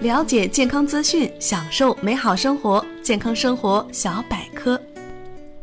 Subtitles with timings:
[0.00, 2.84] 了解健康资讯，享受美好生活。
[3.02, 4.80] 健康生活小百科，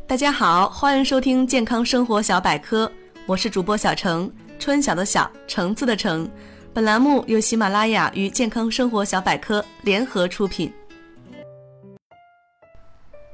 [0.05, 2.91] 大家好，欢迎收听健康生活小百科，
[3.25, 4.29] 我是主播小程，
[4.59, 6.29] 春晓的晓，橙子的橙。
[6.73, 10.69] 本栏目由喜马拉雅与健康生活小百科联合出品。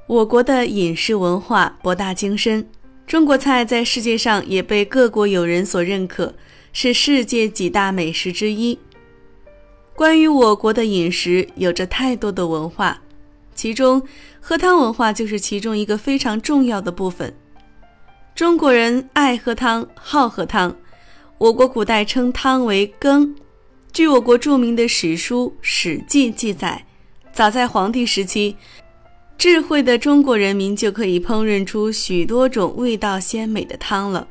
[0.06, 2.70] 我国的饮食文化博大精深，
[3.08, 6.36] 中国菜在世界上也被各国友人所认可，
[6.72, 8.78] 是世界几大美食之一。
[9.96, 13.02] 关于我国的饮食，有着太多的文化，
[13.54, 14.02] 其中
[14.40, 17.34] 喝汤文化就是其中一个非常重要的部分。
[18.34, 20.76] 中国人爱喝汤，好喝汤。
[21.38, 23.36] 我国古代称汤为羹。
[23.92, 26.86] 据我国著名的史书《史记》记载，
[27.34, 28.56] 早在黄帝时期，
[29.38, 34.28] 智慧的中国人民就可以烹饪出许多种味道鲜美的汤了。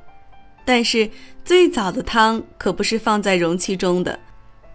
[0.65, 1.11] 但是
[1.45, 4.19] 最早的汤可不是放在容器中的。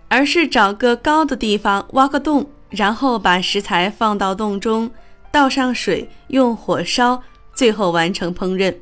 [0.07, 4.89] 而是找个高的地方挖个洞，然后把食材放到洞中，
[5.31, 7.21] 倒上水，用火烧，
[7.53, 8.75] 最后完成烹饪。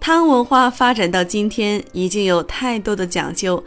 [0.00, 3.62] 汤文化发展到今天，已经有太多的讲究。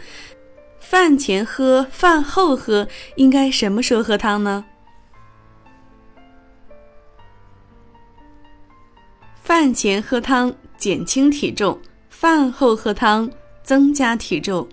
[0.79, 4.65] 饭前喝，饭后喝，应该什么时候喝汤呢？
[9.41, 13.29] 饭前喝汤减轻体重，饭后喝汤
[13.63, 14.67] 增加体重。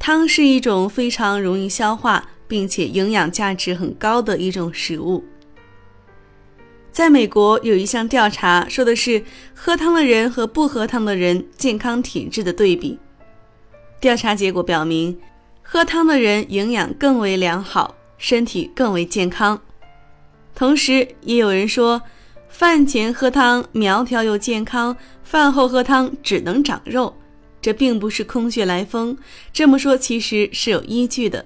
[0.00, 5.22] 汤是一种非常容易消化，并且营养价值很高的一种食物。
[6.90, 9.22] 在美国有一项调查，说的是
[9.54, 12.98] 喝汤的人和不喝汤的人健康体质的对比。
[14.00, 15.20] 调查结果表明，
[15.62, 19.60] 喝汤的人营养更为良好，身体更为健康。
[20.54, 22.00] 同时，也有人说，
[22.48, 27.14] 饭前喝汤苗条又健康，饭后喝汤只能长肉。
[27.60, 29.16] 这并不是空穴来风，
[29.52, 31.44] 这么说其实是有依据的。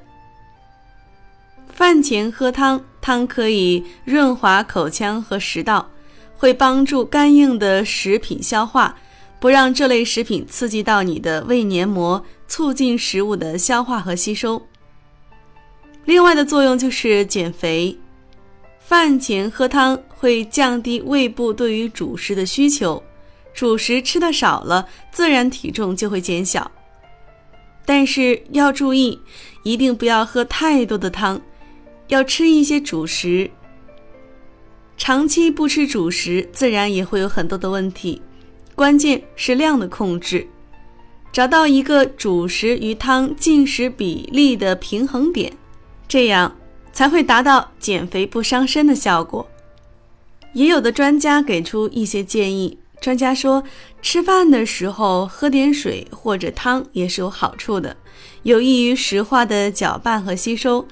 [1.72, 5.90] 饭前喝汤，汤可以润滑口腔和食道，
[6.36, 8.96] 会帮助干硬的食品消化，
[9.40, 14.64] 不让这类食品刺激到你的胃黏膜，促进食物的消化和吸收。
[16.04, 17.98] 另外的作用就是减肥。
[18.78, 23.02] 饭前喝汤会降低胃部对于主食的需求。
[23.54, 26.70] 主食吃的少了，自然体重就会减小。
[27.86, 29.20] 但是要注意，
[29.62, 31.40] 一定不要喝太多的汤，
[32.08, 33.50] 要吃一些主食。
[34.96, 38.20] 长期不吃主食，自然也会有很多的问题。
[38.74, 40.46] 关键是量的控制，
[41.32, 45.52] 找到一个主食与汤进食比例的平衡点，
[46.08, 46.56] 这样
[46.92, 49.46] 才会达到减肥不伤身的效果。
[50.54, 52.78] 也有的专家给出一些建议。
[53.00, 53.62] 专家说，
[54.00, 57.96] 吃饭的时候喝点水或者汤也是有好处的，
[58.44, 60.86] 有益于食化的搅拌和吸收。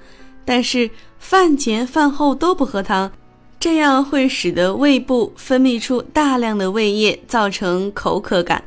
[0.45, 3.11] 但是饭前饭后都不喝汤，
[3.59, 8.63] 这样会使得胃部分泌出大量的胃液，造成口渴感。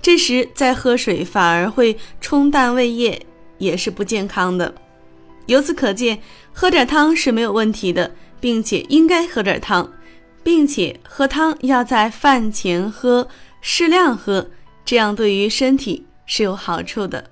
[0.00, 3.20] 这时再喝水反而会冲淡胃液，
[3.58, 4.74] 也是不健康的。
[5.46, 6.18] 由此可见，
[6.52, 8.10] 喝点汤是没有问题的，
[8.40, 9.92] 并且应该喝点汤。
[10.42, 13.28] 并且喝汤要在饭前喝，
[13.60, 14.48] 适量喝，
[14.84, 17.30] 这样对于身体是有好处的。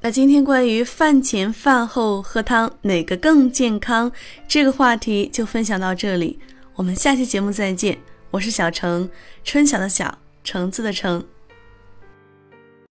[0.00, 4.12] 那今天关于饭前饭后喝汤哪个更健康
[4.46, 6.38] 这个话题就分享到这里，
[6.74, 7.98] 我们下期节目再见。
[8.30, 9.08] 我是小程，
[9.44, 11.24] 春晓的晓，橙子的橙。